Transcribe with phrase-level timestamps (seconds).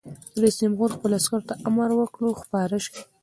[0.41, 2.93] رئیس جمهور خپلو عسکرو ته امر وکړ؛ خپاره شئ!